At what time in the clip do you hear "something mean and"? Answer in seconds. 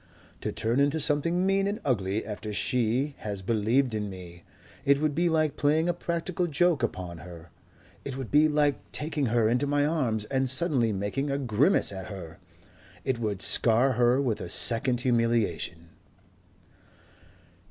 0.99-1.79